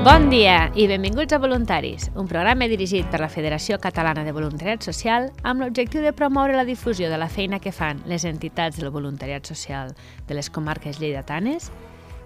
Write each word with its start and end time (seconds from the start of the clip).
Bon 0.00 0.30
dia 0.32 0.70
i 0.80 0.86
benvinguts 0.88 1.34
a 1.36 1.38
Voluntaris, 1.38 2.06
un 2.16 2.24
programa 2.24 2.64
dirigit 2.72 3.10
per 3.12 3.18
la 3.20 3.28
Federació 3.28 3.76
Catalana 3.76 4.22
de 4.24 4.32
Voluntariat 4.32 4.80
Social 4.80 5.26
amb 5.44 5.60
l'objectiu 5.60 6.00
de 6.00 6.14
promoure 6.16 6.54
la 6.56 6.64
difusió 6.64 7.10
de 7.10 7.18
la 7.20 7.28
feina 7.28 7.58
que 7.60 7.68
fan 7.68 8.00
les 8.08 8.24
entitats 8.24 8.78
del 8.80 8.88
voluntariat 8.94 9.44
social 9.44 9.92
de 10.26 10.38
les 10.38 10.48
comarques 10.48 11.02
lleidatanes, 11.02 11.68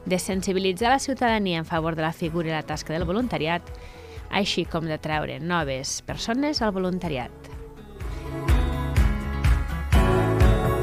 de 0.06 0.18
sensibilitzar 0.22 0.92
la 0.92 1.00
ciutadania 1.02 1.58
en 1.58 1.66
favor 1.66 1.96
de 1.96 2.02
la 2.06 2.12
figura 2.12 2.52
i 2.52 2.54
la 2.54 2.62
tasca 2.62 2.95
del 2.95 3.08
voluntariat, 3.08 3.66
així 4.30 4.62
com 4.70 4.86
de 4.86 5.00
treure 5.02 5.41
noves 5.41 5.96
persones 6.06 6.62
al 6.62 6.70
voluntariat. 6.79 7.50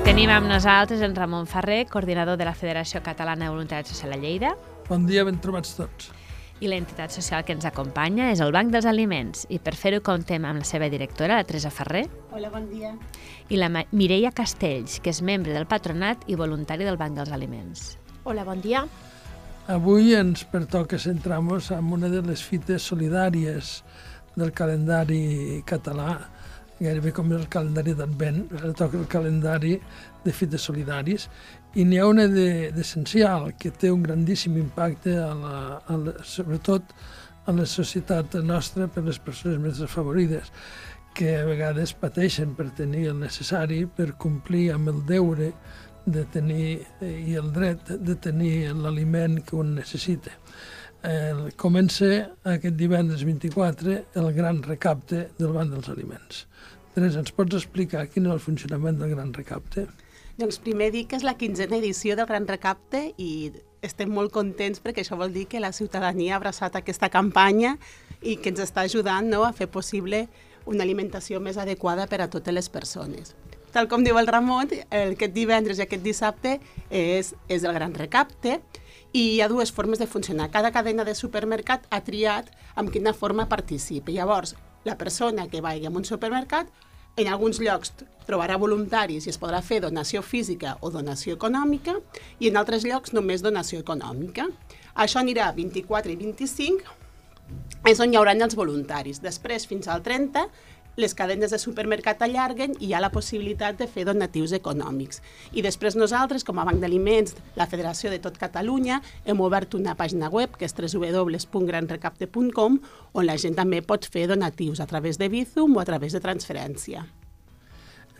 Tenim 0.04 0.28
amb 0.28 0.52
nosaltres 0.52 1.00
en 1.08 1.16
Ramon 1.16 1.48
Ferrer, 1.48 1.86
coordinador 1.88 2.36
de 2.36 2.52
la 2.52 2.58
Federació 2.58 3.00
Catalana 3.00 3.48
de 3.48 3.56
Voluntariat 3.56 3.88
Social 3.88 4.12
a 4.12 4.20
Lleida, 4.20 4.58
Bon 4.92 5.06
dia, 5.08 5.24
ben 5.24 5.38
trobats 5.40 5.72
tots. 5.78 6.10
I 6.62 6.70
l'entitat 6.70 7.10
social 7.10 7.42
que 7.44 7.56
ens 7.58 7.66
acompanya 7.66 8.30
és 8.32 8.40
el 8.46 8.52
Banc 8.54 8.70
dels 8.74 8.86
Aliments 8.86 9.48
i 9.50 9.58
per 9.60 9.74
fer-ho 9.76 10.02
comptem 10.06 10.46
amb 10.46 10.62
la 10.62 10.68
seva 10.68 10.88
directora, 10.94 11.40
la 11.42 11.48
Teresa 11.48 11.72
Ferrer, 11.74 12.04
Hola, 12.32 12.52
bon 12.54 12.68
dia. 12.70 12.94
i 13.50 13.58
la 13.58 13.70
Mireia 13.92 14.30
Castells, 14.32 15.00
que 15.02 15.10
és 15.10 15.24
membre 15.26 15.56
del 15.58 15.66
patronat 15.66 16.28
i 16.30 16.38
voluntari 16.38 16.86
del 16.86 17.00
Banc 17.02 17.18
dels 17.18 17.34
Aliments. 17.34 17.96
Hola, 18.24 18.46
bon 18.46 18.62
dia. 18.62 18.86
Avui 19.74 20.14
ens 20.18 20.46
pertoca 20.46 21.00
centrar-nos 21.02 21.72
en 21.74 21.92
una 21.94 22.10
de 22.10 22.22
les 22.26 22.44
fites 22.46 22.86
solidàries 22.86 23.82
del 24.38 24.54
calendari 24.54 25.64
català, 25.66 26.20
gairebé 26.82 27.14
com 27.14 27.32
el 27.32 27.48
calendari 27.52 27.94
d'Advent, 27.98 28.44
ara 28.60 28.74
toca 28.74 28.98
el 29.00 29.08
calendari 29.08 29.76
de 30.26 30.34
fites 30.34 30.66
solidaris, 30.68 31.28
i 31.76 31.86
n'hi 31.86 32.00
ha 32.02 32.08
una 32.10 32.28
de- 32.28 32.72
d'essencial, 32.76 33.54
que 33.58 33.72
té 33.72 33.92
un 33.92 34.04
grandíssim 34.04 34.58
impacte, 34.58 35.16
a 35.18 35.34
la, 35.34 35.58
a 35.88 35.98
la, 35.98 36.16
sobretot 36.24 36.94
en 37.48 37.58
la 37.62 37.66
societat 37.66 38.36
nostra 38.44 38.88
per 38.88 39.04
les 39.06 39.20
persones 39.20 39.60
més 39.60 39.80
desfavorides, 39.80 40.52
que 41.14 41.38
a 41.42 41.46
vegades 41.46 41.94
pateixen 41.94 42.54
per 42.56 42.70
tenir 42.76 43.08
el 43.12 43.20
necessari 43.20 43.86
per 43.86 44.14
complir 44.18 44.70
amb 44.72 44.90
el 44.90 45.02
deure 45.06 45.52
de 46.06 46.24
tenir 46.34 46.82
eh, 47.02 47.10
i 47.28 47.36
el 47.38 47.52
dret 47.54 47.92
de 48.00 48.16
tenir 48.16 48.72
l'aliment 48.74 49.42
que 49.46 49.56
un 49.60 49.76
necessita. 49.76 50.32
Eh, 51.04 51.50
comença 51.58 52.06
aquest 52.46 52.76
divendres 52.78 53.24
24 53.26 53.96
el 54.22 54.28
gran 54.38 54.62
recapte 54.62 55.30
del 55.40 55.52
Banc 55.56 55.72
dels 55.74 55.90
Aliments. 55.90 56.44
Teresa, 56.94 57.24
ens 57.24 57.32
pots 57.34 57.56
explicar 57.58 58.04
quin 58.12 58.28
és 58.28 58.34
el 58.36 58.42
funcionament 58.44 59.00
del 59.00 59.16
gran 59.16 59.32
recapte? 59.34 59.88
Doncs 60.38 60.60
primer 60.62 60.92
dir 60.94 61.08
que 61.10 61.18
és 61.18 61.26
la 61.26 61.34
quinzena 61.40 61.78
edició 61.78 62.16
del 62.16 62.26
Gran 62.30 62.46
Recapte 62.48 63.02
i 63.22 63.52
estem 63.84 64.10
molt 64.14 64.32
contents 64.34 64.80
perquè 64.82 65.04
això 65.04 65.18
vol 65.20 65.34
dir 65.34 65.46
que 65.50 65.60
la 65.60 65.72
ciutadania 65.76 66.36
ha 66.36 66.40
abraçat 66.40 66.78
aquesta 66.80 67.10
campanya 67.14 67.76
i 68.22 68.38
que 68.38 68.50
ens 68.54 68.62
està 68.64 68.86
ajudant 68.88 69.28
no, 69.30 69.44
a 69.44 69.52
fer 69.54 69.68
possible 69.70 70.28
una 70.66 70.84
alimentació 70.86 71.40
més 71.42 71.58
adequada 71.58 72.08
per 72.08 72.22
a 72.22 72.30
totes 72.30 72.54
les 72.54 72.70
persones. 72.70 73.34
Tal 73.72 73.88
com 73.88 74.04
diu 74.04 74.18
el 74.20 74.28
Ramon, 74.28 74.70
el- 74.90 75.14
aquest 75.16 75.34
divendres 75.34 75.80
i 75.80 75.86
aquest 75.86 76.04
dissabte 76.04 76.60
és, 76.90 77.34
és 77.48 77.64
el 77.64 77.74
Gran 77.74 77.94
Recapte 77.96 78.60
i 79.14 79.36
hi 79.36 79.42
ha 79.42 79.50
dues 79.52 79.72
formes 79.72 80.00
de 80.00 80.08
funcionar. 80.08 80.50
Cada 80.52 80.72
cadena 80.72 81.04
de 81.04 81.16
supermercat 81.16 81.88
ha 81.90 82.02
triat 82.04 82.52
amb 82.76 82.92
quina 82.92 83.14
forma 83.14 83.50
participa. 83.50 84.12
Llavors, 84.12 84.56
la 84.84 84.98
persona 84.98 85.48
que 85.48 85.62
vagi 85.62 85.86
a 85.86 85.90
un 85.90 86.06
supermercat 86.06 86.68
en 87.18 87.28
alguns 87.28 87.60
llocs 87.60 87.92
trobarà 88.28 88.56
voluntaris 88.58 89.28
i 89.28 89.32
es 89.34 89.40
podrà 89.40 89.60
fer 89.62 89.82
donació 89.84 90.22
física 90.24 90.78
o 90.82 90.90
donació 90.90 91.36
econòmica 91.36 91.98
i 92.40 92.48
en 92.48 92.58
altres 92.58 92.86
llocs 92.88 93.12
només 93.14 93.44
donació 93.44 93.82
econòmica. 93.84 94.48
Això 94.96 95.20
anirà 95.20 95.52
24 95.56 96.12
i 96.12 96.16
25, 96.16 96.98
és 97.90 98.00
on 98.00 98.14
hi 98.14 98.18
haurà 98.20 98.36
els 98.38 98.56
voluntaris. 98.56 99.22
Després, 99.22 99.66
fins 99.68 99.88
al 99.88 100.04
30, 100.06 100.46
les 100.98 101.14
cadenes 101.16 101.52
de 101.52 101.60
supermercat 101.60 102.22
allarguen 102.26 102.76
i 102.80 102.86
hi 102.90 102.94
ha 102.94 103.02
la 103.04 103.12
possibilitat 103.14 103.78
de 103.80 103.88
fer 103.88 104.06
donatius 104.08 104.52
econòmics. 104.58 105.22
I 105.56 105.62
després 105.64 105.96
nosaltres, 105.96 106.44
com 106.44 106.60
a 106.60 106.66
Banc 106.68 106.80
d'Aliments, 106.84 107.36
la 107.56 107.68
Federació 107.72 108.12
de 108.12 108.20
tot 108.20 108.38
Catalunya, 108.42 109.02
hem 109.26 109.42
obert 109.42 109.74
una 109.80 109.96
pàgina 109.96 110.30
web 110.32 110.58
que 110.58 110.66
és 110.68 110.76
www.granrecapte.com 110.76 112.80
on 113.14 113.26
la 113.26 113.38
gent 113.38 113.56
també 113.56 113.82
pot 113.82 114.06
fer 114.06 114.28
donatius 114.28 114.80
a 114.80 114.88
través 114.88 115.18
de 115.18 115.30
Bizum 115.32 115.78
o 115.78 115.82
a 115.82 115.88
través 115.88 116.14
de 116.14 116.24
transferència. 116.24 117.06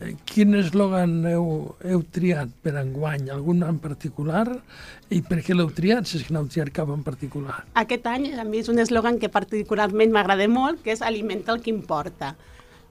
Eh, 0.02 0.14
Quin 0.26 0.56
eslògan 0.58 1.20
heu, 1.28 1.46
heu 1.84 2.02
triat 2.14 2.50
per 2.64 2.74
enguany? 2.80 3.28
Algun 3.30 3.62
en 3.66 3.78
particular? 3.82 4.46
I 5.12 5.20
per 5.26 5.42
què 5.44 5.54
l'heu 5.54 5.70
triat, 5.74 6.08
si 6.08 6.18
és 6.18 6.24
que 6.26 6.34
n'heu 6.34 6.48
triat 6.50 6.72
cap 6.74 6.90
en 6.92 7.04
particular? 7.06 7.60
Aquest 7.78 8.08
any 8.10 8.30
a 8.32 8.46
mi 8.48 8.62
és 8.62 8.70
un 8.72 8.80
eslògan 8.82 9.20
que 9.20 9.30
particularment 9.32 10.14
m'agrada 10.14 10.48
molt, 10.48 10.82
que 10.82 10.96
és 10.96 11.04
alimenta 11.04 11.54
el 11.54 11.62
que 11.62 11.74
importa. 11.74 12.34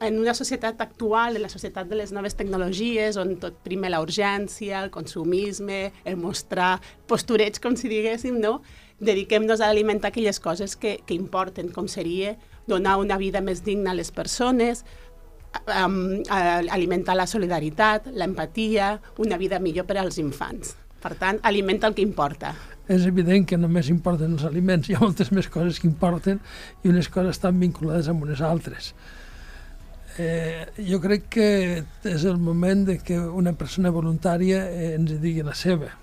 En 0.02 0.18
una 0.18 0.34
societat 0.34 0.82
actual, 0.82 1.36
en 1.38 1.44
la 1.46 1.50
societat 1.50 1.86
de 1.88 2.00
les 2.00 2.12
noves 2.12 2.34
tecnologies, 2.34 3.20
on 3.22 3.36
tot 3.42 3.60
prima 3.62 3.92
la 3.92 4.00
urgència, 4.02 4.80
el 4.82 4.90
consumisme, 4.90 5.92
el 6.10 6.18
mostrar 6.18 6.80
postureig, 7.08 7.60
com 7.62 7.78
si 7.78 7.92
diguéssim, 7.92 8.40
no? 8.42 8.60
dediquem-nos 9.02 9.62
a 9.62 9.70
alimentar 9.70 10.10
aquelles 10.10 10.40
coses 10.40 10.76
que, 10.78 11.00
que 11.06 11.18
importen, 11.18 11.72
com 11.74 11.90
seria 11.90 12.36
donar 12.70 13.00
una 13.02 13.18
vida 13.18 13.42
més 13.42 13.64
digna 13.66 13.92
a 13.92 13.98
les 13.98 14.12
persones, 14.14 14.86
um, 15.66 16.22
alimentar 16.30 17.18
la 17.18 17.28
solidaritat, 17.28 18.12
l'empatia, 18.14 19.00
una 19.18 19.42
vida 19.42 19.60
millor 19.60 19.90
per 19.90 19.98
als 20.00 20.22
infants. 20.22 20.76
Per 21.02 21.16
tant, 21.18 21.42
alimenta 21.42 21.90
el 21.90 21.98
que 21.98 22.06
importa. 22.06 22.54
És 22.92 23.08
evident 23.10 23.48
que 23.50 23.58
només 23.58 23.90
importen 23.90 24.38
els 24.38 24.46
aliments, 24.46 24.90
hi 24.90 24.96
ha 24.96 25.02
moltes 25.02 25.32
més 25.34 25.50
coses 25.50 25.82
que 25.82 25.90
importen 25.90 26.38
i 26.84 26.94
unes 26.94 27.10
coses 27.10 27.38
estan 27.38 27.58
vinculades 27.60 28.10
amb 28.12 28.26
unes 28.28 28.42
altres. 28.46 28.94
Eh, 30.20 30.66
jo 30.90 31.00
crec 31.00 31.30
que 31.32 31.48
és 32.04 32.26
el 32.28 32.38
moment 32.38 32.84
de 32.88 32.98
que 33.00 33.20
una 33.20 33.54
persona 33.56 33.94
voluntària 33.96 34.66
eh, 34.68 34.94
ens 34.98 35.16
digui 35.24 35.46
la 35.48 35.56
seva. 35.56 35.94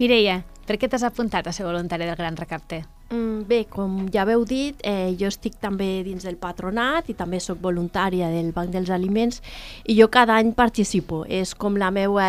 Mireia, 0.00 0.42
per 0.66 0.78
què 0.80 0.88
t'has 0.88 1.04
apuntat 1.06 1.46
a 1.46 1.52
ser 1.56 1.66
voluntària 1.68 2.08
del 2.08 2.18
Gran 2.18 2.36
Recapte? 2.36 2.84
Mm, 3.08 3.44
Bé, 3.46 3.60
com 3.70 4.08
ja 4.10 4.24
veu 4.26 4.40
dit, 4.44 4.80
eh, 4.82 5.12
jo 5.14 5.28
estic 5.30 5.54
també 5.62 6.02
dins 6.02 6.24
del 6.26 6.34
patronat 6.42 7.06
i 7.06 7.14
també 7.14 7.38
sóc 7.38 7.60
voluntària 7.62 8.26
del 8.32 8.48
Banc 8.50 8.72
dels 8.74 8.90
Aliments 8.90 9.38
i 9.86 9.94
jo 9.94 10.08
cada 10.10 10.34
any 10.34 10.50
participo. 10.58 11.20
És 11.28 11.54
com 11.54 11.76
la 11.78 11.92
meva... 11.94 12.24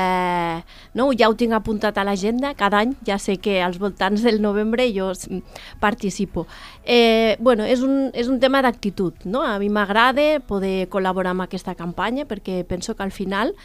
No? 0.93 1.07
Ja 1.17 1.31
ho 1.31 1.33
tinc 1.35 1.55
apuntat 1.57 1.97
a 1.97 2.03
l'agenda, 2.05 2.51
cada 2.53 2.83
any 2.85 2.93
ja 3.07 3.17
sé 3.17 3.39
que 3.41 3.55
als 3.65 3.79
voltants 3.81 4.21
del 4.21 4.37
novembre 4.39 4.85
jo 4.93 5.09
s- 5.15 5.41
participo. 5.79 6.45
Eh, 6.85 7.37
bueno, 7.39 7.65
és 7.65 7.81
un, 7.81 8.11
és 8.13 8.29
un 8.29 8.37
tema 8.39 8.61
d'actitud. 8.61 9.25
No? 9.25 9.41
A 9.41 9.57
mi 9.57 9.69
m'agrada 9.73 10.39
poder 10.45 10.85
col·laborar 10.93 11.33
amb 11.33 11.47
aquesta 11.47 11.73
campanya 11.73 12.27
perquè 12.29 12.61
penso 12.69 12.93
que 12.93 13.01
al 13.01 13.11
final 13.11 13.55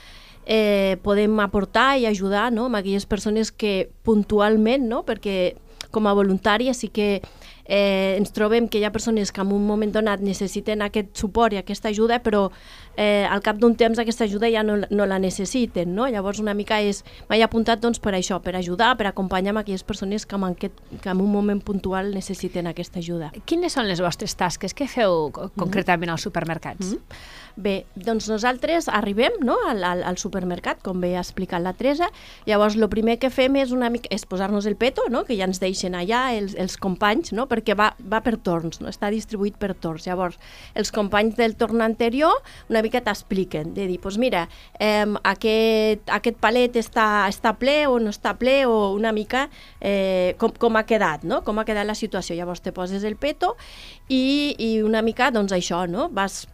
eh, 0.47 0.97
podem 1.05 1.37
aportar 1.45 1.99
i 2.01 2.07
ajudar 2.09 2.49
no? 2.57 2.71
amb 2.71 2.81
aquelles 2.81 3.05
persones 3.05 3.53
que 3.53 3.91
puntualment, 4.03 4.89
no? 4.89 5.03
perquè 5.05 5.59
com 5.93 6.09
a 6.09 6.15
voluntària 6.17 6.73
sí 6.75 6.89
que 6.89 7.21
eh, 7.65 8.17
ens 8.19 8.33
trobem 8.35 8.67
que 8.69 8.81
hi 8.81 8.85
ha 8.85 8.91
persones 8.93 9.31
que 9.33 9.41
en 9.45 9.53
un 9.55 9.67
moment 9.67 9.93
donat 9.95 10.21
necessiten 10.25 10.83
aquest 10.83 11.13
suport 11.17 11.53
i 11.55 11.61
aquesta 11.61 11.93
ajuda, 11.93 12.19
però 12.25 12.49
eh, 12.97 13.25
al 13.31 13.41
cap 13.45 13.61
d'un 13.61 13.77
temps 13.79 14.01
aquesta 14.03 14.25
ajuda 14.25 14.51
ja 14.51 14.65
no, 14.67 14.81
no 14.91 15.07
la 15.07 15.19
necessiten, 15.23 15.95
no? 15.95 16.09
Llavors 16.11 16.41
una 16.43 16.55
mica 16.59 16.81
és, 16.83 17.05
m'he 17.31 17.39
apuntat 17.45 17.81
doncs 17.85 18.01
per 18.03 18.17
això, 18.19 18.41
per 18.43 18.57
ajudar, 18.59 18.97
per 18.99 19.07
acompanyar 19.13 19.55
amb 19.55 19.63
aquelles 19.63 19.85
persones 19.87 20.27
que 20.27 20.37
en, 20.37 20.49
aquest, 20.51 20.81
que 21.01 21.13
en 21.13 21.21
un 21.23 21.31
moment 21.33 21.61
puntual 21.63 22.11
necessiten 22.17 22.67
aquesta 22.73 22.99
ajuda. 22.99 23.31
Quines 23.47 23.73
són 23.79 23.87
les 23.89 24.01
vostres 24.03 24.35
tasques? 24.35 24.75
Què 24.75 24.89
feu 24.91 25.31
co- 25.33 25.51
concretament 25.57 26.11
als 26.11 26.27
supermercats? 26.27 26.97
Mhm. 26.97 27.01
Bé, 27.57 27.85
doncs 27.95 28.29
nosaltres 28.31 28.89
arribem 28.89 29.35
no, 29.45 29.59
al, 29.69 29.83
al, 29.85 30.03
al 30.09 30.17
supermercat, 30.21 30.81
com 30.85 31.03
bé 31.03 31.13
ha 31.17 31.23
explicat 31.25 31.61
la 31.61 31.75
Teresa, 31.77 32.09
llavors 32.49 32.79
el 32.79 32.89
primer 32.93 33.19
que 33.21 33.29
fem 33.33 33.59
és 33.61 33.75
una 33.77 33.91
mica 33.93 34.09
és 34.15 34.25
posar-nos 34.29 34.67
el 34.71 34.77
peto, 34.81 35.05
no, 35.13 35.25
que 35.29 35.37
ja 35.37 35.45
ens 35.49 35.61
deixen 35.61 35.97
allà 35.99 36.25
els, 36.37 36.55
els 36.57 36.79
companys, 36.81 37.35
no, 37.37 37.45
perquè 37.51 37.77
va, 37.77 37.91
va 38.01 38.23
per 38.25 38.39
torns, 38.41 38.81
no, 38.81 38.89
està 38.89 39.11
distribuït 39.13 39.59
per 39.61 39.75
torns. 39.75 40.07
Llavors, 40.09 40.39
els 40.79 40.93
companys 40.95 41.37
del 41.37 41.57
torn 41.61 41.85
anterior 41.85 42.41
una 42.71 42.83
mica 42.85 43.03
t'expliquen, 43.05 43.75
de 43.77 43.87
dir, 43.91 43.99
doncs 44.03 44.17
mira, 44.21 44.47
eh, 44.81 45.05
aquest, 45.29 46.09
aquest 46.09 46.41
palet 46.41 46.81
està, 46.81 47.27
està 47.29 47.53
ple 47.61 47.83
o 47.91 47.99
no 48.01 48.13
està 48.15 48.33
ple, 48.41 48.63
o 48.67 48.93
una 48.97 49.13
mica 49.13 49.47
eh, 49.81 50.35
com, 50.41 50.55
com 50.57 50.81
ha 50.81 50.87
quedat, 50.89 51.27
no? 51.29 51.43
com 51.45 51.61
ha 51.61 51.67
quedat 51.69 51.89
la 51.89 51.99
situació. 51.99 52.37
Llavors 52.39 52.65
te 52.65 52.73
poses 52.73 53.05
el 53.05 53.17
peto 53.21 53.55
i, 54.09 54.55
i 54.59 54.73
una 54.83 55.03
mica, 55.05 55.31
doncs 55.35 55.53
això, 55.53 55.85
no? 55.91 56.09
vas 56.13 56.47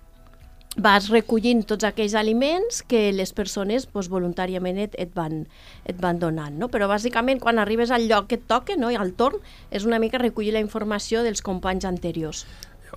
vas 0.78 1.08
recollint 1.10 1.64
tots 1.66 1.84
aquells 1.84 2.14
aliments 2.14 2.82
que 2.86 3.08
les 3.12 3.32
persones 3.34 3.88
doncs, 3.90 4.08
voluntàriament 4.12 4.78
et, 4.78 4.94
et, 4.94 5.10
van, 5.14 5.42
et 5.90 5.98
van 6.00 6.20
donant. 6.22 6.54
No? 6.54 6.70
Però 6.70 6.86
bàsicament 6.90 7.42
quan 7.42 7.58
arribes 7.58 7.90
al 7.90 8.06
lloc 8.08 8.30
que 8.30 8.38
et 8.38 8.46
toca, 8.46 8.78
no? 8.78 8.92
i 8.94 8.96
al 8.96 9.12
torn, 9.18 9.42
és 9.74 9.84
una 9.88 9.98
mica 9.98 10.22
recollir 10.22 10.54
la 10.54 10.62
informació 10.62 11.24
dels 11.26 11.42
companys 11.42 11.88
anteriors. 11.88 12.46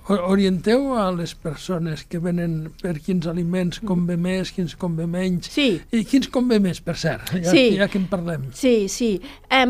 Orienteu 0.08 0.94
a 0.98 1.10
les 1.14 1.34
persones 1.34 2.02
que 2.04 2.18
venen 2.18 2.72
per 2.82 2.96
quins 3.00 3.26
aliments 3.30 3.78
convé 3.86 4.16
més, 4.18 4.50
quins 4.52 4.74
convé 4.76 5.06
menys, 5.06 5.50
Sí. 5.52 5.80
i 5.92 6.04
quins 6.04 6.28
convé 6.28 6.58
més, 6.60 6.80
per 6.80 6.96
cert, 6.96 7.30
ja, 7.42 7.50
Sí. 7.50 7.76
ja 7.76 7.88
que 7.88 7.98
en 7.98 8.06
parlem. 8.08 8.48
Sí, 8.52 8.88
sí. 8.88 9.20
Eh, 9.50 9.64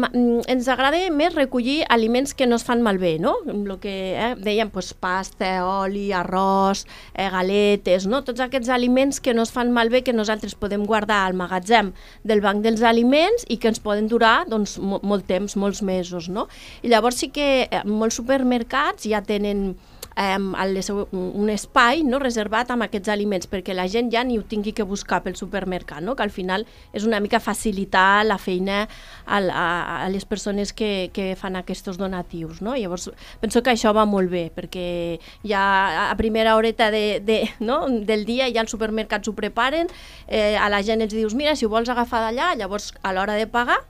ens 0.49 0.69
agrada 0.69 0.99
més 1.11 1.35
recollir 1.35 1.85
aliments 1.89 2.35
que 2.35 2.47
no 2.47 2.57
es 2.57 2.65
fan 2.65 2.83
malbé, 2.83 3.19
no? 3.19 3.37
El 3.47 3.79
que 3.79 4.15
eh, 4.17 4.35
dèiem, 4.37 4.71
pues, 4.71 4.95
pasta, 4.95 5.67
oli, 5.67 6.13
arròs, 6.13 6.87
eh, 7.15 7.29
galetes, 7.31 8.07
no? 8.07 8.23
Tots 8.25 8.41
aquests 8.41 8.69
aliments 8.69 9.21
que 9.21 9.35
no 9.35 9.43
es 9.43 9.53
fan 9.53 9.73
malbé, 9.73 10.03
que 10.03 10.13
nosaltres 10.13 10.55
podem 10.55 10.85
guardar 10.87 11.27
al 11.27 11.35
magatzem 11.35 11.93
del 12.25 12.41
banc 12.41 12.63
dels 12.63 12.83
aliments 12.83 13.45
i 13.49 13.59
que 13.59 13.69
ens 13.69 13.81
poden 13.81 14.09
durar 14.09 14.47
doncs, 14.49 14.79
mo 14.79 15.01
molt 15.03 15.27
temps, 15.27 15.57
molts 15.57 15.83
mesos, 15.83 16.29
no? 16.29 16.49
I 16.83 16.89
llavors 16.89 17.17
sí 17.17 17.29
que 17.29 17.69
eh, 17.71 17.83
molts 17.85 18.17
supermercats 18.17 19.05
ja 19.05 19.21
tenen 19.23 19.77
eh, 20.17 20.83
seu, 20.83 21.07
un 21.13 21.51
espai 21.51 22.03
no, 22.07 22.19
reservat 22.23 22.71
amb 22.73 22.87
aquests 22.87 23.13
aliments 23.13 23.49
perquè 23.51 23.75
la 23.75 23.87
gent 23.91 24.11
ja 24.13 24.25
ni 24.25 24.39
ho 24.39 24.45
tingui 24.47 24.73
que 24.77 24.87
buscar 24.87 25.23
pel 25.25 25.37
supermercat, 25.39 26.03
no? 26.03 26.17
que 26.17 26.25
al 26.25 26.33
final 26.35 26.67
és 26.93 27.07
una 27.09 27.21
mica 27.21 27.41
facilitar 27.41 28.25
la 28.27 28.39
feina 28.39 28.83
a, 29.27 29.39
a, 29.39 29.67
a 30.05 30.09
les 30.13 30.27
persones 30.29 30.73
que, 30.73 31.11
que 31.15 31.33
fan 31.39 31.57
aquests 31.57 31.99
donatius. 31.99 32.61
No? 32.63 32.77
Llavors, 32.77 33.11
penso 33.41 33.63
que 33.63 33.73
això 33.75 33.93
va 33.97 34.07
molt 34.09 34.31
bé, 34.33 34.49
perquè 34.55 35.19
ja 35.47 36.11
a 36.11 36.17
primera 36.17 36.57
horeta 36.57 36.91
de, 36.91 37.21
de, 37.25 37.43
no? 37.61 37.85
del 37.89 38.27
dia 38.29 38.51
ja 38.53 38.65
els 38.65 38.73
supermercats 38.73 39.29
ho 39.29 39.37
preparen, 39.39 39.91
eh, 40.29 40.57
a 40.57 40.69
la 40.73 40.83
gent 40.87 41.03
els 41.05 41.15
dius, 41.15 41.35
mira, 41.39 41.57
si 41.57 41.67
ho 41.67 41.73
vols 41.73 41.91
agafar 41.93 42.23
d'allà, 42.27 42.53
llavors 42.59 42.93
a 43.03 43.15
l'hora 43.17 43.39
de 43.39 43.49
pagar 43.51 43.81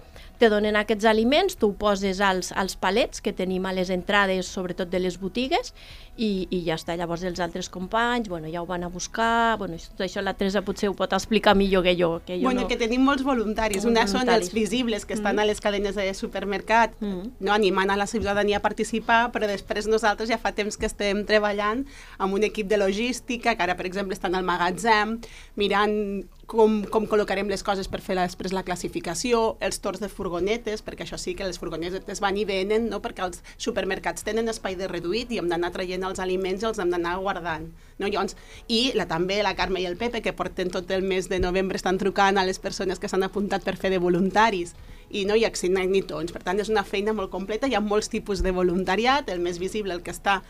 te 0.42 0.48
donen 0.50 0.74
aquests 0.74 1.06
aliments, 1.06 1.54
tu 1.54 1.68
ho 1.70 1.74
poses 1.78 2.18
als, 2.20 2.50
als 2.58 2.74
palets 2.74 3.22
que 3.22 3.30
tenim 3.32 3.62
a 3.68 3.72
les 3.76 3.90
entrades, 3.94 4.48
sobretot 4.50 4.90
de 4.90 4.98
les 4.98 5.14
botigues, 5.22 5.70
i, 6.18 6.48
i 6.52 6.58
ja 6.66 6.74
està. 6.76 6.96
Llavors 6.98 7.22
els 7.24 7.38
altres 7.40 7.70
companys, 7.72 8.26
bueno, 8.28 8.50
ja 8.52 8.60
ho 8.60 8.66
van 8.68 8.82
a 8.84 8.90
buscar, 8.92 9.54
bueno, 9.60 9.78
tot 9.94 10.02
això 10.04 10.20
la 10.20 10.34
Teresa 10.36 10.60
potser 10.66 10.90
ho 10.90 10.96
pot 10.98 11.14
explicar 11.16 11.54
millor 11.56 11.86
que 11.86 11.94
jo. 11.96 12.10
Que 12.26 12.36
jo 12.40 12.48
bueno, 12.48 12.64
no... 12.64 12.68
que 12.68 12.76
tenim 12.80 13.04
molts 13.06 13.22
voluntaris. 13.24 13.86
Una 13.88 14.04
són 14.10 14.24
voluntaris. 14.26 14.48
els 14.50 14.52
visibles, 14.58 15.06
que 15.06 15.14
estan 15.14 15.36
Mm. 15.36 15.38
a 15.38 15.44
les 15.48 15.60
cadenes 15.64 15.94
de 15.94 16.12
supermercat, 16.14 16.98
Mm. 17.00 17.30
no, 17.40 17.52
animant 17.54 17.90
a 17.90 17.96
la 17.96 18.06
ciutadania 18.10 18.58
a 18.58 18.60
participar, 18.66 19.30
però 19.32 19.46
després 19.48 19.86
nosaltres 19.88 20.28
ja 20.28 20.38
fa 20.42 20.52
temps 20.52 20.76
que 20.76 20.86
estem 20.90 21.24
treballant 21.24 21.86
amb 22.18 22.34
un 22.34 22.42
equip 22.42 22.66
de 22.68 22.76
logística, 22.82 23.54
que 23.56 23.62
ara, 23.62 23.76
per 23.78 23.86
exemple, 23.86 24.12
estan 24.12 24.34
al 24.34 24.42
magatzem, 24.44 25.20
mirant 25.56 26.26
com, 26.52 26.82
com 26.92 27.06
col·locarem 27.08 27.48
les 27.48 27.62
coses 27.64 27.88
per 27.88 28.02
fer 28.04 28.18
després 28.18 28.52
la 28.52 28.64
classificació, 28.66 29.56
els 29.64 29.80
torns 29.80 30.02
de 30.02 30.10
furgonetes, 30.12 30.82
perquè 30.84 31.06
això 31.06 31.16
sí 31.20 31.32
que 31.38 31.46
les 31.48 31.58
furgonetes 31.60 32.20
van 32.20 32.36
i 32.36 32.44
venen, 32.48 32.90
no? 32.92 33.00
perquè 33.04 33.24
els 33.24 33.40
supermercats 33.56 34.26
tenen 34.26 34.52
espai 34.52 34.76
de 34.76 34.88
reduït 34.90 35.32
i 35.32 35.40
hem 35.40 35.48
d'anar 35.48 35.72
traient 35.72 36.04
els 36.04 36.20
aliments 36.20 36.62
i 36.62 36.68
els 36.68 36.80
hem 36.82 36.92
d'anar 36.92 37.16
guardant. 37.24 37.70
No? 37.96 38.08
Llavors, 38.08 38.36
I 38.68 38.92
la, 38.98 39.08
també 39.08 39.40
la 39.42 39.54
Carme 39.56 39.80
i 39.80 39.88
el 39.88 39.96
Pepe, 39.96 40.20
que 40.20 40.36
porten 40.36 40.72
tot 40.74 40.90
el 40.92 41.06
mes 41.08 41.30
de 41.32 41.40
novembre, 41.40 41.80
estan 41.80 42.00
trucant 42.00 42.36
a 42.36 42.44
les 42.44 42.60
persones 42.60 43.00
que 43.00 43.08
s'han 43.08 43.24
apuntat 43.24 43.64
per 43.64 43.78
fer 43.80 43.92
de 43.94 44.02
voluntaris 44.02 44.74
i 45.08 45.24
no 45.28 45.36
hi 45.36 45.46
ha 45.46 45.52
ni 45.86 46.02
tots. 46.02 46.32
Per 46.32 46.42
tant, 46.42 46.60
és 46.60 46.68
una 46.68 46.84
feina 46.84 47.12
molt 47.16 47.30
completa, 47.30 47.68
hi 47.68 47.74
ha 47.74 47.80
molts 47.80 48.08
tipus 48.12 48.42
de 48.42 48.52
voluntariat, 48.52 49.28
el 49.28 49.40
més 49.40 49.58
visible, 49.58 49.94
el 49.94 50.02
que 50.02 50.12
està 50.12 50.42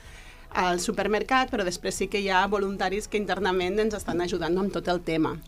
al 0.52 0.81
supermercat, 0.81 1.50
però 1.50 1.64
després 1.64 1.94
sí 1.94 2.08
que 2.08 2.20
hi 2.20 2.28
ha 2.28 2.46
voluntaris 2.46 3.08
que 3.08 3.16
internament 3.16 3.78
ens 3.81 3.94
estan 3.94 4.20
ajudant 4.20 4.58
amb 4.58 4.72
tot 4.72 4.88
el 4.88 5.00
tema. 5.00 5.38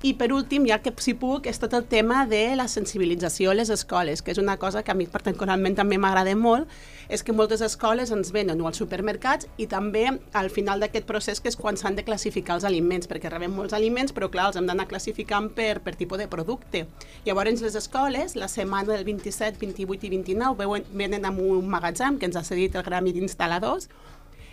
I 0.00 0.12
per 0.14 0.28
últim, 0.30 0.62
ja 0.62 0.76
que 0.78 0.92
si 1.02 1.10
puc, 1.18 1.48
és 1.50 1.58
tot 1.58 1.72
el 1.74 1.82
tema 1.90 2.20
de 2.30 2.54
la 2.54 2.68
sensibilització 2.70 3.50
a 3.50 3.56
les 3.58 3.72
escoles, 3.74 4.20
que 4.22 4.30
és 4.30 4.38
una 4.38 4.54
cosa 4.56 4.84
que 4.86 4.92
a 4.92 4.94
mi 4.94 5.08
particularment 5.10 5.74
també 5.74 5.98
m'agrada 5.98 6.36
molt, 6.38 6.70
és 7.10 7.26
que 7.26 7.34
moltes 7.34 7.64
escoles 7.66 8.12
ens 8.14 8.30
venen 8.30 8.62
o 8.62 8.68
als 8.70 8.78
supermercats 8.78 9.48
i 9.58 9.66
també 9.66 10.04
al 10.38 10.52
final 10.54 10.78
d'aquest 10.78 11.08
procés 11.08 11.42
que 11.42 11.50
és 11.50 11.58
quan 11.58 11.74
s'han 11.74 11.98
de 11.98 12.06
classificar 12.06 12.60
els 12.60 12.68
aliments, 12.70 13.10
perquè 13.10 13.26
rebem 13.34 13.58
molts 13.58 13.74
aliments, 13.74 14.14
però 14.14 14.30
clar, 14.30 14.52
els 14.52 14.62
hem 14.62 14.70
d'anar 14.70 14.86
classificant 14.86 15.50
per, 15.58 15.80
per 15.82 15.96
tipus 15.98 16.22
de 16.22 16.30
producte. 16.30 16.86
Llavors 17.26 17.66
les 17.66 17.74
escoles, 17.74 18.38
la 18.38 18.46
setmana 18.46 18.94
del 18.94 19.02
27, 19.02 19.58
28 19.58 20.06
i 20.06 20.14
29, 20.14 20.60
veuen, 20.62 20.86
venen 20.94 21.26
amb 21.26 21.42
un 21.42 21.66
magatzem 21.66 22.22
que 22.22 22.30
ens 22.30 22.38
ha 22.38 22.46
cedit 22.46 22.78
el 22.78 22.86
Gremi 22.86 23.18
d'instal·ladors 23.18 23.90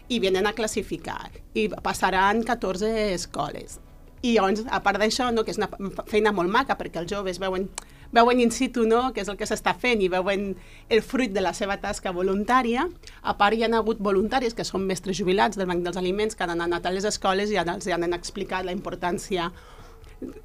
i 0.10 0.18
venen 0.26 0.50
a 0.50 0.58
classificar 0.58 1.30
i 1.54 1.70
passaran 1.70 2.42
14 2.42 3.12
escoles. 3.14 3.85
I 4.26 4.32
llavors, 4.34 4.64
a 4.74 4.80
part 4.82 4.98
d'això, 5.02 5.28
no, 5.34 5.44
que 5.46 5.54
és 5.54 5.60
una 5.60 5.70
feina 6.10 6.34
molt 6.34 6.50
maca, 6.50 6.78
perquè 6.80 7.02
els 7.02 7.12
joves 7.12 7.38
veuen, 7.42 7.68
veuen 8.16 8.40
in 8.42 8.54
situ 8.54 8.86
no, 8.90 9.10
què 9.14 9.22
és 9.22 9.30
el 9.30 9.38
que 9.38 9.46
s'està 9.46 9.76
fent 9.78 10.02
i 10.02 10.10
veuen 10.10 10.48
el 10.90 11.04
fruit 11.06 11.34
de 11.36 11.44
la 11.46 11.54
seva 11.58 11.78
tasca 11.84 12.14
voluntària. 12.16 12.88
A 13.22 13.36
part, 13.38 13.54
hi 13.54 13.68
ha 13.68 13.70
hagut 13.78 14.02
voluntaris 14.02 14.58
que 14.58 14.66
són 14.66 14.88
mestres 14.90 15.20
jubilats 15.20 15.60
del 15.60 15.70
Banc 15.70 15.86
dels 15.86 16.00
Aliments 16.02 16.38
que 16.38 16.48
han 16.48 16.56
anat 16.56 16.86
a 16.86 16.96
les 16.96 17.06
escoles 17.06 17.54
i 17.54 17.60
els 17.62 17.92
han 17.92 18.18
explicat 18.18 18.66
la 18.66 18.74
importància 18.74 19.52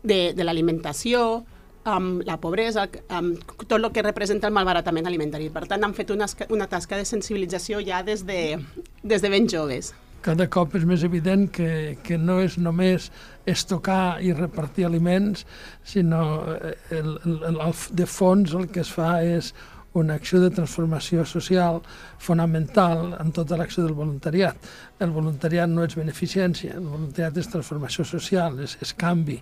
de, 0.02 0.20
de 0.36 0.44
l'alimentació, 0.44 1.44
amb 1.88 2.20
la 2.28 2.36
pobresa, 2.36 2.84
amb 3.08 3.40
tot 3.64 3.78
el 3.78 3.88
que 3.94 4.04
representa 4.04 4.50
el 4.50 4.52
malbaratament 4.52 5.08
alimentari. 5.08 5.48
Per 5.48 5.64
tant, 5.70 5.86
han 5.86 5.96
fet 5.96 6.12
una, 6.12 6.28
una 6.52 6.68
tasca 6.68 7.00
de 7.00 7.08
sensibilització 7.08 7.80
ja 7.86 8.02
des 8.04 8.26
de, 8.28 8.58
des 9.00 9.24
de 9.24 9.32
ben 9.32 9.48
joves 9.48 9.94
cada 10.24 10.46
cop 10.52 10.74
és 10.76 10.84
més 10.88 11.04
evident 11.06 11.46
que, 11.52 11.96
que 12.04 12.18
no 12.20 12.38
és 12.44 12.58
només 12.60 13.10
estocar 13.48 14.20
i 14.22 14.34
repartir 14.36 14.86
aliments, 14.86 15.46
sinó 15.84 16.22
eh, 16.54 16.74
el, 16.98 17.14
el, 17.24 17.46
el, 17.50 17.76
de 17.96 18.06
fons 18.06 18.54
el 18.56 18.68
que 18.72 18.84
es 18.84 18.92
fa 18.92 19.18
és 19.24 19.54
una 19.92 20.14
acció 20.14 20.38
de 20.40 20.50
transformació 20.54 21.24
social 21.26 21.80
fonamental 22.18 23.16
en 23.18 23.32
tota 23.34 23.56
l'acció 23.58 23.82
del 23.82 23.96
voluntariat. 23.98 24.56
El 25.02 25.10
voluntariat 25.10 25.68
no 25.70 25.82
és 25.82 25.96
beneficència, 25.98 26.76
el 26.78 26.86
voluntariat 26.86 27.40
és 27.40 27.50
transformació 27.50 28.04
social, 28.06 28.60
és, 28.62 28.76
és 28.84 28.94
canvi. 28.94 29.40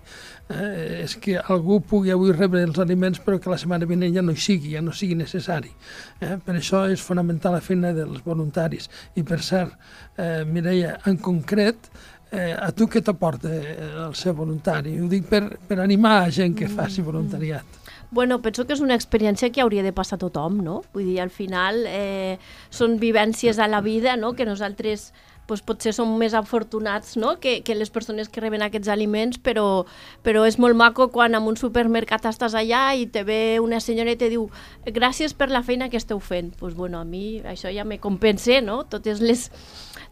Eh, 0.49 1.03
és 1.03 1.15
que 1.21 1.37
algú 1.37 1.79
pugui 1.85 2.13
avui 2.15 2.33
rebre 2.33 2.63
els 2.65 2.79
aliments 2.81 3.21
però 3.21 3.37
que 3.39 3.51
la 3.51 3.59
setmana 3.61 3.89
vinent 3.89 4.15
ja 4.15 4.25
no 4.25 4.33
hi 4.33 4.41
sigui, 4.41 4.73
ja 4.73 4.81
no 4.81 4.95
sigui 4.95 5.17
necessari. 5.19 5.71
Eh? 6.19 6.37
Per 6.45 6.55
això 6.57 6.87
és 6.89 7.03
fonamental 7.03 7.53
la 7.57 7.63
feina 7.65 7.93
dels 7.93 8.23
voluntaris. 8.25 8.89
I 9.15 9.23
per 9.23 9.43
cert, 9.45 9.75
eh, 10.17 10.45
Mireia, 10.49 10.97
en 11.05 11.17
concret, 11.21 11.91
eh, 12.31 12.55
a 12.57 12.71
tu 12.71 12.87
què 12.89 13.03
t'aporta 13.05 13.51
el 13.51 14.15
ser 14.15 14.33
voluntari? 14.33 14.97
Ho 15.01 15.07
dic 15.11 15.29
per, 15.29 15.43
per 15.67 15.79
animar 15.83 16.23
a 16.23 16.31
gent 16.33 16.57
que 16.57 16.69
faci 16.69 17.05
voluntariat. 17.05 17.78
Bueno, 18.11 18.41
penso 18.41 18.65
que 18.65 18.73
és 18.73 18.81
una 18.81 18.97
experiència 18.97 19.51
que 19.53 19.61
hauria 19.61 19.83
de 19.85 19.93
passar 19.93 20.17
a 20.17 20.23
tothom, 20.25 20.63
no? 20.65 20.81
Vull 20.93 21.05
dir, 21.11 21.19
al 21.21 21.29
final 21.29 21.83
eh, 21.85 22.39
són 22.73 22.97
vivències 23.01 23.59
a 23.59 23.67
la 23.69 23.81
vida, 23.85 24.15
no?, 24.17 24.33
que 24.33 24.49
nosaltres 24.49 25.11
pues, 25.49 25.63
potser 25.65 25.91
som 25.97 26.11
més 26.21 26.35
afortunats 26.37 27.15
no? 27.17 27.33
que, 27.41 27.59
que 27.65 27.73
les 27.75 27.89
persones 27.89 28.29
que 28.29 28.41
reben 28.43 28.61
aquests 28.61 28.91
aliments, 28.93 29.39
però, 29.41 29.83
però 30.23 30.45
és 30.45 30.59
molt 30.61 30.77
maco 30.77 31.09
quan 31.09 31.33
en 31.35 31.47
un 31.49 31.57
supermercat 31.57 32.27
estàs 32.29 32.53
allà 32.55 32.83
i 32.93 33.07
te 33.09 33.25
ve 33.25 33.57
una 33.63 33.81
senyora 33.81 34.13
i 34.13 34.19
te 34.21 34.29
diu 34.29 34.45
gràcies 34.85 35.33
per 35.33 35.49
la 35.49 35.63
feina 35.65 35.89
que 35.89 35.97
esteu 35.97 36.21
fent. 36.21 36.53
Pues, 36.61 36.77
bueno, 36.77 37.01
a 37.01 37.05
mi 37.05 37.41
això 37.49 37.73
ja 37.73 37.83
me 37.83 37.97
compensa, 37.99 38.61
no? 38.61 38.83
Totes 38.85 39.25
les, 39.25 39.49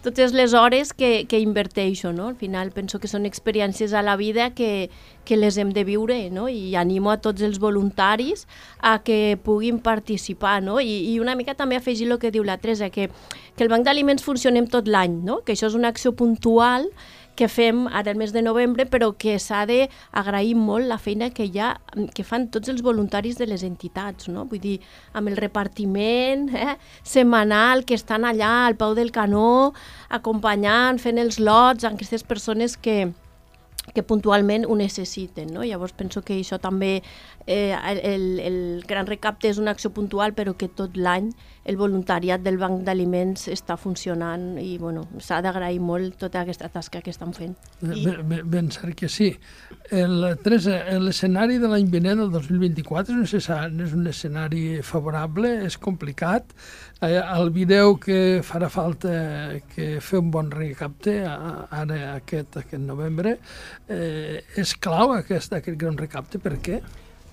totes 0.03 0.33
les 0.33 0.53
hores 0.53 0.93
que, 0.93 1.25
que 1.27 1.39
inverteixo, 1.39 2.13
no? 2.13 2.27
Al 2.29 2.35
final 2.35 2.71
penso 2.71 2.99
que 2.99 3.09
són 3.09 3.25
experiències 3.25 3.93
a 3.93 4.03
la 4.05 4.15
vida 4.15 4.51
que, 4.55 4.89
que 5.25 5.37
les 5.37 5.57
hem 5.57 5.73
de 5.73 5.83
viure, 5.87 6.17
no? 6.29 6.47
I 6.49 6.75
animo 6.79 7.11
a 7.11 7.17
tots 7.21 7.41
els 7.41 7.59
voluntaris 7.59 8.45
a 8.79 8.99
que 9.03 9.37
puguin 9.43 9.81
participar, 9.83 10.61
no? 10.63 10.79
I, 10.79 11.01
i 11.11 11.19
una 11.19 11.35
mica 11.35 11.57
també 11.57 11.79
afegir 11.79 12.07
el 12.11 12.19
que 12.21 12.31
diu 12.31 12.45
la 12.47 12.59
Teresa, 12.61 12.91
que, 12.93 13.09
que 13.55 13.65
el 13.65 13.73
banc 13.73 13.87
d'aliments 13.87 14.23
funcionem 14.23 14.69
tot 14.69 14.87
l'any, 14.87 15.19
no? 15.25 15.41
Que 15.43 15.57
això 15.57 15.71
és 15.71 15.77
una 15.77 15.89
acció 15.89 16.13
puntual 16.13 16.91
que 17.37 17.47
fem 17.47 17.85
ara 17.87 18.11
el 18.11 18.17
mes 18.17 18.33
de 18.33 18.41
novembre, 18.41 18.87
però 18.89 19.11
que 19.19 19.37
s'ha 19.39 19.61
d'agrair 19.69 20.55
molt 20.57 20.89
la 20.89 20.97
feina 20.97 21.29
que 21.29 21.45
ha, 21.61 21.75
que 22.15 22.25
fan 22.25 22.49
tots 22.53 22.71
els 22.73 22.81
voluntaris 22.85 23.37
de 23.37 23.47
les 23.47 23.63
entitats, 23.67 24.27
no? 24.33 24.47
Vull 24.49 24.63
dir, 24.63 24.77
amb 25.13 25.29
el 25.29 25.37
repartiment 25.37 26.49
eh, 26.49 26.75
setmanal, 27.05 27.85
que 27.85 27.95
estan 27.95 28.25
allà 28.25 28.65
al 28.65 28.75
peu 28.79 28.97
del 28.97 29.13
canó, 29.13 29.73
acompanyant, 30.09 30.99
fent 30.99 31.21
els 31.21 31.39
lots, 31.39 31.85
amb 31.85 32.01
aquestes 32.01 32.25
persones 32.25 32.75
que, 32.75 33.11
que 33.93 34.03
puntualment 34.03 34.65
ho 34.67 34.75
necessiten. 34.75 35.53
No? 35.53 35.63
Llavors 35.63 35.93
penso 35.97 36.23
que 36.25 36.39
això 36.41 36.59
també, 36.63 37.03
eh, 37.45 37.75
el, 38.01 38.27
el 38.43 38.59
gran 38.87 39.07
recapte 39.07 39.49
és 39.49 39.61
una 39.61 39.77
acció 39.77 39.93
puntual, 39.93 40.33
però 40.33 40.57
que 40.57 40.67
tot 40.67 40.97
l'any 40.97 41.31
el 41.67 41.75
voluntariat 41.75 42.39
del 42.39 42.55
Banc 42.61 42.85
d'Aliments 42.87 43.49
està 43.51 43.75
funcionant 43.75 44.55
i 44.61 44.77
bueno, 44.79 45.03
s'ha 45.19 45.41
d'agrair 45.43 45.81
molt 45.83 46.15
tota 46.21 46.45
aquesta 46.45 46.69
tasca 46.71 47.01
que 47.03 47.11
estan 47.11 47.33
fent. 47.35 47.57
I... 47.83 48.05
Ben, 48.07 48.45
ben, 48.47 48.69
cert 48.71 48.95
que 48.95 49.09
sí. 49.11 49.33
El, 49.91 50.23
Teresa, 50.43 50.77
l'escenari 51.03 51.59
de 51.59 51.67
l'any 51.67 51.89
vinent, 51.91 52.21
el 52.23 52.31
2024, 52.31 53.17
és 53.19 53.33
un, 53.35 53.41
escenari, 53.41 53.81
és 53.83 53.95
un 53.97 54.07
escenari 54.07 54.61
favorable, 54.83 55.51
és 55.67 55.75
complicat. 55.83 56.55
Eh, 57.01 57.19
el 57.19 57.51
vídeo 57.55 57.97
que 57.99 58.39
farà 58.47 58.71
falta 58.71 59.11
que 59.73 59.97
fer 60.03 60.21
un 60.23 60.31
bon 60.31 60.53
recapte 60.53 61.17
ara 61.27 61.99
aquest, 62.13 62.61
aquest 62.63 62.81
novembre 62.81 63.35
eh, 63.91 64.39
és 64.55 64.73
clau 64.79 65.11
aquest, 65.17 65.59
aquest 65.59 65.77
gran 65.83 65.99
recapte. 65.99 66.39
Per 66.39 66.55
què? 66.63 66.79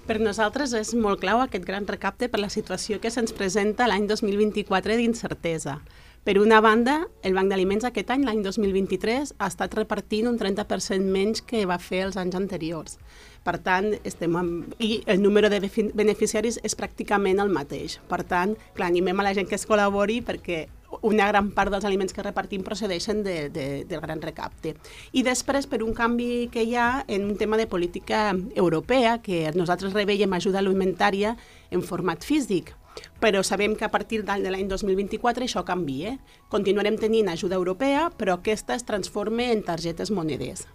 Per 0.04 0.18
nosaltres 0.20 0.74
és 0.76 0.90
molt 1.00 1.22
clau 1.22 1.40
aquest 1.40 1.64
gran 1.64 1.86
recapte 1.88 2.28
per 2.28 2.40
la 2.42 2.50
situació 2.52 2.98
que 3.00 3.08
se'ns 3.12 3.32
presenta 3.32 3.86
l'any 3.88 4.04
2024 4.10 4.98
d'incertesa, 5.00 5.78
Per 6.24 6.38
una 6.40 6.62
banda, 6.62 7.06
el 7.22 7.34
Banc 7.36 7.50
d'Aliments 7.52 7.84
aquest 7.84 8.08
any, 8.14 8.22
l'any 8.24 8.38
2023, 8.40 9.34
ha 9.36 9.48
estat 9.50 9.74
repartint 9.76 10.30
un 10.30 10.38
30% 10.40 11.04
menys 11.12 11.42
que 11.44 11.66
va 11.68 11.76
fer 11.76 12.00
els 12.06 12.16
anys 12.16 12.38
anteriors. 12.38 12.96
Per 13.44 13.58
tant, 13.60 13.90
estem 14.08 14.38
amb... 14.40 14.72
i 14.80 15.02
el 15.04 15.20
número 15.20 15.50
de 15.52 15.60
beneficiaris 15.60 16.56
és 16.64 16.76
pràcticament 16.80 17.44
el 17.44 17.52
mateix. 17.52 17.98
Per 18.08 18.22
tant, 18.24 18.56
clar, 18.72 18.88
animem 18.88 19.20
a 19.20 19.28
la 19.28 19.34
gent 19.36 19.50
que 19.50 19.58
es 19.60 19.68
col·labori 19.68 20.22
perquè 20.24 20.62
una 21.02 21.26
gran 21.28 21.50
part 21.56 21.72
dels 21.72 21.84
aliments 21.84 22.14
que 22.14 22.22
repartim 22.22 22.62
procedeixen 22.66 23.22
de, 23.24 23.48
de, 23.50 23.66
del 23.88 24.00
gran 24.00 24.22
recapte. 24.22 24.74
I 25.12 25.24
després, 25.26 25.66
per 25.70 25.82
un 25.82 25.94
canvi 25.94 26.48
que 26.52 26.64
hi 26.64 26.76
ha 26.76 27.04
en 27.08 27.26
un 27.28 27.36
tema 27.40 27.56
de 27.56 27.66
política 27.66 28.32
europea, 28.54 29.18
que 29.22 29.50
nosaltres 29.54 29.94
reveiem 29.94 30.32
ajuda 30.32 30.60
alimentària 30.62 31.36
en 31.70 31.82
format 31.82 32.24
físic, 32.24 32.74
però 33.20 33.42
sabem 33.42 33.74
que 33.74 33.84
a 33.84 33.90
partir 33.90 34.22
de 34.24 34.50
l'any 34.50 34.68
2024 34.68 35.46
això 35.46 35.64
canvia. 35.66 36.18
Continuarem 36.52 36.98
tenint 37.00 37.30
ajuda 37.32 37.58
europea, 37.58 38.10
però 38.16 38.38
aquesta 38.38 38.76
es 38.76 38.86
transforma 38.86 39.50
en 39.50 39.64
targetes 39.66 40.10
monedes, 40.10 40.66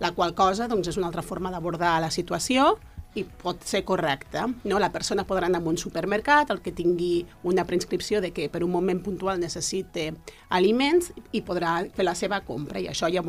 la 0.00 0.12
qual 0.12 0.34
cosa 0.34 0.68
doncs, 0.68 0.92
és 0.92 1.00
una 1.00 1.08
altra 1.08 1.24
forma 1.24 1.50
d'abordar 1.50 1.96
la 2.02 2.10
situació 2.10 2.76
i 3.16 3.24
pot 3.24 3.64
ser 3.64 3.82
correcta. 3.88 4.46
No? 4.64 4.78
La 4.82 4.92
persona 4.92 5.26
podrà 5.26 5.48
anar 5.50 5.62
a 5.62 5.68
un 5.68 5.78
supermercat, 5.80 6.50
el 6.52 6.62
que 6.62 6.74
tingui 6.76 7.26
una 7.44 7.64
prescripció 7.64 8.20
de 8.20 8.32
que 8.36 8.48
per 8.52 8.62
un 8.64 8.70
moment 8.70 9.00
puntual 9.02 9.40
necessite 9.40 10.12
aliments 10.48 11.12
i 11.32 11.42
podrà 11.42 11.78
fer 11.96 12.06
la 12.06 12.14
seva 12.14 12.42
compra 12.44 12.80
i 12.80 12.90
això 12.92 13.10
ja 13.12 13.24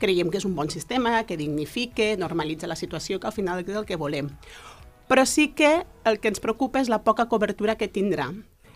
creiem 0.00 0.30
que 0.32 0.40
és 0.40 0.48
un 0.48 0.56
bon 0.56 0.70
sistema, 0.72 1.22
que 1.28 1.36
dignifique, 1.36 2.16
normalitza 2.16 2.66
la 2.66 2.76
situació, 2.76 3.20
que 3.20 3.28
al 3.28 3.36
final 3.36 3.60
és 3.60 3.76
el 3.76 3.86
que 3.86 4.00
volem 4.00 4.30
però 5.10 5.26
sí 5.26 5.48
que 5.48 5.84
el 6.04 6.20
que 6.22 6.30
ens 6.30 6.38
preocupa 6.38 6.78
és 6.78 6.88
la 6.88 7.00
poca 7.02 7.24
cobertura 7.26 7.74
que 7.74 7.88
tindrà. 7.90 8.28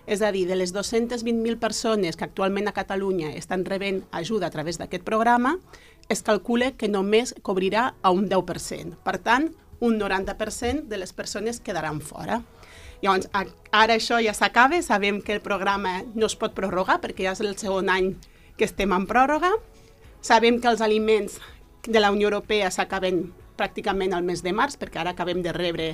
És 0.04 0.18
a 0.20 0.32
dir, 0.34 0.48
de 0.48 0.56
les 0.58 0.72
220.000 0.74 1.60
persones 1.62 2.18
que 2.18 2.26
actualment 2.26 2.66
a 2.66 2.74
Catalunya 2.74 3.30
estan 3.38 3.62
rebent 3.64 4.02
ajuda 4.10 4.48
a 4.50 4.50
través 4.50 4.76
d'aquest 4.80 5.06
programa, 5.06 5.54
es 6.10 6.24
calcula 6.26 6.72
que 6.74 6.90
només 6.90 7.36
cobrirà 7.46 7.94
a 8.02 8.10
un 8.10 8.26
10%. 8.28 8.98
Per 9.06 9.16
tant, 9.22 9.52
un 9.80 9.98
90% 10.00 10.88
de 10.88 10.98
les 10.98 11.12
persones 11.12 11.60
quedaran 11.60 12.00
fora. 12.00 12.42
Llavors, 13.02 13.28
ara 13.72 13.96
això 13.98 14.20
ja 14.24 14.32
s'acaba, 14.32 14.80
sabem 14.82 15.20
que 15.20 15.34
el 15.34 15.42
programa 15.44 16.02
no 16.14 16.26
es 16.26 16.36
pot 16.40 16.54
prorrogar 16.56 17.00
perquè 17.02 17.26
ja 17.26 17.34
és 17.36 17.42
el 17.44 17.56
segon 17.60 17.90
any 17.92 18.14
que 18.56 18.64
estem 18.64 18.94
en 18.96 19.06
pròrroga. 19.10 19.50
Sabem 20.24 20.60
que 20.60 20.70
els 20.70 20.80
aliments 20.80 21.40
de 21.84 22.00
la 22.00 22.12
Unió 22.14 22.30
Europea 22.30 22.70
s'acaben 22.70 23.26
pràcticament 23.58 24.14
al 24.14 24.24
mes 24.24 24.42
de 24.42 24.54
març, 24.56 24.78
perquè 24.80 25.02
ara 25.02 25.12
acabem 25.12 25.42
de 25.44 25.52
rebre 25.52 25.90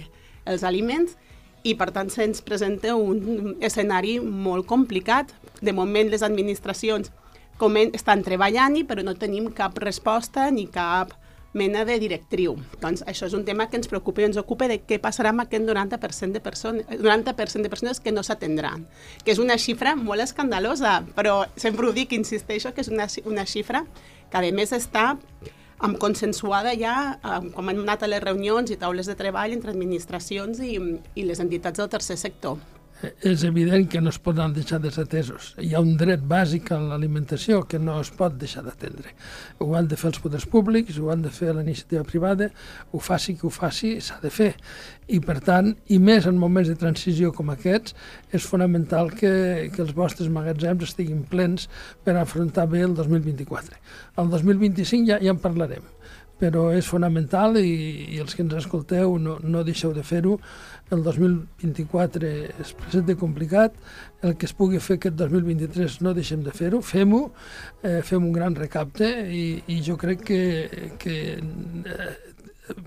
els 0.46 0.62
aliments 0.64 1.16
i 1.66 1.74
per 1.76 1.90
tant 1.92 2.08
se'ns 2.08 2.40
presenta 2.46 2.94
un 2.96 3.56
escenari 3.60 4.18
molt 4.20 4.68
complicat. 4.68 5.34
De 5.60 5.74
moment 5.76 6.08
les 6.08 6.22
administracions 6.22 7.10
estan 7.92 8.22
treballant-hi 8.24 8.86
però 8.88 9.02
no 9.04 9.18
tenim 9.18 9.50
cap 9.52 9.76
resposta 9.82 10.46
ni 10.50 10.66
cap 10.72 11.12
mena 11.52 11.84
de 11.84 11.98
directriu. 11.98 12.56
Doncs 12.80 13.02
això 13.10 13.26
és 13.26 13.34
un 13.34 13.44
tema 13.44 13.66
que 13.70 13.78
ens 13.80 13.90
preocupa 13.90 14.22
i 14.22 14.28
ens 14.28 14.38
ocupa 14.40 14.68
de 14.70 14.78
què 14.86 15.00
passarà 15.02 15.32
amb 15.34 15.44
aquest 15.44 15.66
90% 15.66 16.36
de 16.36 16.42
persones, 16.44 16.86
90% 16.90 17.66
de 17.66 17.72
persones 17.72 18.00
que 18.00 18.12
no 18.12 18.22
s'atendran, 18.22 18.86
que 19.24 19.34
és 19.34 19.42
una 19.42 19.58
xifra 19.58 19.96
molt 19.98 20.22
escandalosa, 20.22 21.00
però 21.16 21.44
sempre 21.56 21.88
ho 21.88 21.94
dic, 21.96 22.14
insisteixo, 22.14 22.74
que 22.74 22.84
és 22.84 22.92
una, 22.92 23.08
una 23.26 23.46
xifra 23.46 23.84
que 24.30 24.38
a 24.38 24.52
més 24.54 24.72
està 24.72 25.16
amb 25.80 25.96
consensuada 25.98 26.74
ja, 26.76 27.18
com 27.54 27.70
hem 27.72 27.80
anat 27.82 28.04
a 28.04 28.10
les 28.10 28.22
reunions 28.22 28.70
i 28.70 28.76
taules 28.78 29.08
de 29.08 29.16
treball 29.16 29.56
entre 29.56 29.72
administracions 29.72 30.60
i, 30.60 30.76
i 31.16 31.24
les 31.24 31.40
entitats 31.40 31.80
del 31.80 31.88
tercer 31.88 32.18
sector 32.20 32.60
és 33.22 33.44
evident 33.44 33.86
que 33.88 34.00
no 34.00 34.10
es 34.12 34.18
poden 34.20 34.52
deixar 34.56 34.80
desatesos. 34.82 35.54
Hi 35.60 35.72
ha 35.74 35.82
un 35.82 35.94
dret 36.00 36.22
bàsic 36.28 36.70
a 36.74 36.78
l'alimentació 36.80 37.62
que 37.68 37.80
no 37.80 37.98
es 38.00 38.10
pot 38.16 38.36
deixar 38.40 38.64
d'atendre. 38.66 39.14
Ho 39.60 39.72
han 39.78 39.88
de 39.88 39.98
fer 40.00 40.10
els 40.10 40.20
poders 40.22 40.46
públics, 40.50 40.98
ho 40.98 41.10
han 41.12 41.24
de 41.24 41.32
fer 41.32 41.54
la 41.54 41.64
iniciativa 41.64 42.04
privada, 42.04 42.50
ho 42.92 43.00
faci 43.00 43.36
que 43.38 43.46
ho 43.48 43.52
faci, 43.54 43.94
s'ha 44.04 44.20
de 44.22 44.32
fer. 44.34 44.50
I 45.08 45.20
per 45.24 45.38
tant, 45.44 45.72
i 45.88 45.98
més 45.98 46.28
en 46.28 46.38
moments 46.38 46.68
de 46.68 46.76
transició 46.80 47.32
com 47.36 47.52
aquests, 47.54 47.96
és 48.36 48.46
fonamental 48.46 49.12
que, 49.16 49.32
que 49.74 49.84
els 49.84 49.94
vostres 49.96 50.28
magatzems 50.32 50.84
estiguin 50.90 51.24
plens 51.30 51.70
per 52.04 52.18
afrontar 52.20 52.68
bé 52.70 52.84
el 52.86 52.94
2024. 52.98 53.80
El 54.20 54.30
2025 54.36 55.08
ja, 55.08 55.18
ja 55.22 55.34
en 55.34 55.40
parlarem 55.40 55.88
però 56.40 56.70
és 56.72 56.88
fonamental 56.88 57.58
i, 57.60 57.70
i 58.16 58.20
els 58.22 58.34
que 58.34 58.42
ens 58.46 58.56
escolteu 58.62 59.18
no, 59.20 59.36
no 59.44 59.64
deixeu 59.66 59.92
de 59.96 60.04
fer-ho. 60.06 60.38
El 60.90 61.04
2024 61.06 62.30
és 62.64 62.72
present 62.80 63.12
complicat, 63.20 63.76
el 64.26 64.34
que 64.40 64.48
es 64.48 64.56
pugui 64.56 64.80
fer 64.82 64.96
aquest 64.98 65.18
2023 65.20 66.00
no 66.06 66.14
deixem 66.16 66.42
de 66.46 66.54
fer-ho, 66.56 66.80
fem-ho, 66.82 67.22
eh, 67.84 68.00
fem 68.06 68.24
un 68.24 68.34
gran 68.34 68.56
recapte 68.58 69.10
i, 69.30 69.44
i 69.70 69.78
jo 69.86 69.98
crec 70.00 70.24
que, 70.32 70.42
que 70.98 71.16
eh, 71.36 72.10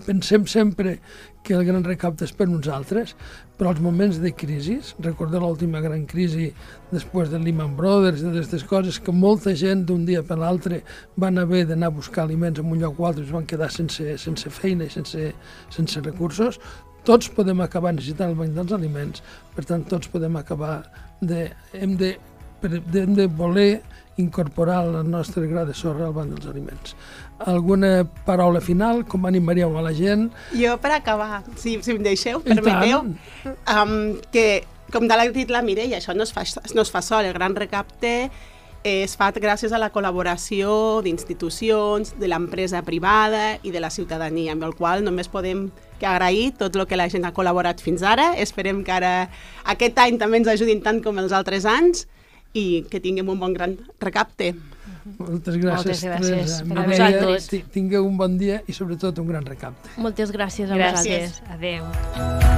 pensem 0.04 0.46
sempre 0.50 0.98
que 1.44 1.54
el 1.54 1.64
gran 1.64 1.84
recapte 1.84 2.24
és 2.24 2.32
per 2.36 2.48
nosaltres, 2.48 3.14
però 3.58 3.70
als 3.70 3.80
moments 3.80 4.18
de 4.22 4.32
crisi, 4.34 4.80
recordeu 5.04 5.40
l'última 5.42 5.80
gran 5.80 6.06
crisi 6.10 6.48
després 6.90 7.30
de 7.30 7.38
Lehman 7.38 7.76
Brothers 7.78 8.22
i 8.22 8.26
d'aquestes 8.26 8.64
coses, 8.66 8.98
que 8.98 9.14
molta 9.14 9.54
gent 9.54 9.84
d'un 9.86 10.02
dia 10.08 10.24
per 10.26 10.38
l'altre 10.40 10.82
van 11.16 11.38
haver 11.38 11.64
d'anar 11.68 11.92
a 11.92 11.96
buscar 12.00 12.24
aliments 12.24 12.58
en 12.58 12.72
un 12.72 12.82
lloc 12.82 12.98
o 12.98 13.06
altre 13.06 13.22
i 13.22 13.28
es 13.28 13.34
van 13.34 13.46
quedar 13.46 13.70
sense, 13.70 14.18
sense 14.18 14.50
feina 14.50 14.88
i 14.88 14.90
sense, 14.90 15.30
sense 15.70 16.02
recursos, 16.02 16.58
tots 17.04 17.28
podem 17.36 17.60
acabar 17.60 17.92
necessitant 17.94 18.32
el 18.32 18.38
banc 18.38 18.54
dels 18.56 18.72
aliments, 18.74 19.22
per 19.54 19.66
tant 19.68 19.84
tots 19.86 20.10
podem 20.10 20.36
acabar 20.40 20.78
de... 21.20 21.50
hem 21.76 21.98
de, 22.00 22.14
hem 22.70 23.14
de 23.14 23.26
voler 23.26 23.82
incorporar 24.16 24.84
el 24.86 25.10
nostre 25.10 25.48
gra 25.50 25.64
de 25.66 25.74
sorra 25.74 26.06
al 26.06 26.14
banc 26.14 26.36
dels 26.36 26.46
aliments 26.46 26.94
alguna 27.38 28.04
paraula 28.24 28.60
final? 28.60 29.04
Com 29.06 29.26
animaríeu 29.26 29.76
a 29.78 29.82
la 29.82 29.92
gent? 29.94 30.30
Jo, 30.54 30.78
per 30.80 30.94
acabar, 30.94 31.42
si, 31.56 31.78
si 31.82 31.94
em 31.94 32.02
deixeu, 32.02 32.40
permeteu, 32.44 33.04
um, 33.44 33.94
que, 34.32 34.64
com 34.92 35.08
de 35.08 35.18
l'ha 35.18 35.28
dit 35.34 35.50
la 35.50 35.62
Mireia, 35.62 35.98
això 35.98 36.14
no 36.14 36.26
es, 36.26 36.32
fa, 36.34 36.44
no 36.74 36.84
es 36.84 36.92
fa 36.92 37.02
sol, 37.02 37.26
el 37.26 37.34
gran 37.36 37.56
recapte 37.56 38.30
es 38.84 39.14
fa 39.16 39.30
gràcies 39.32 39.72
a 39.72 39.80
la 39.80 39.88
col·laboració 39.88 41.00
d'institucions, 41.02 42.12
de 42.20 42.28
l'empresa 42.28 42.82
privada 42.84 43.56
i 43.64 43.72
de 43.72 43.80
la 43.80 43.88
ciutadania, 43.88 44.52
amb 44.52 44.66
el 44.68 44.74
qual 44.76 45.00
només 45.04 45.30
podem 45.32 45.70
que 45.98 46.06
agrair 46.06 46.52
tot 46.58 46.76
el 46.76 46.84
que 46.86 46.98
la 47.00 47.08
gent 47.08 47.24
ha 47.24 47.32
col·laborat 47.32 47.80
fins 47.80 48.04
ara. 48.04 48.34
Esperem 48.36 48.82
que 48.84 48.92
ara 48.92 49.14
aquest 49.72 49.96
any 50.04 50.18
també 50.20 50.42
ens 50.42 50.52
ajudin 50.52 50.84
tant 50.84 51.00
com 51.00 51.16
els 51.22 51.32
altres 51.32 51.64
anys 51.64 52.04
i 52.54 52.84
que 52.90 53.02
tinguem 53.02 53.28
un 53.28 53.40
bon 53.42 53.52
gran 53.56 53.76
recapte. 54.00 54.54
Moltes 55.18 55.58
gràcies, 55.60 56.00
Moltes 56.00 56.04
gràcies 56.06 56.56
per 56.70 56.78
a 56.80 56.86
vosaltres. 56.88 57.50
Tingueu 57.74 58.08
un 58.08 58.16
bon 58.16 58.38
dia 58.40 58.62
i 58.66 58.76
sobretot 58.76 59.20
un 59.20 59.28
gran 59.28 59.44
recapte. 59.44 59.92
Moltes 60.00 60.32
gràcies 60.32 60.70
a 60.70 60.80
gràcies. 60.80 61.40
vosaltres. 61.42 61.42
Adéu. 61.58 62.53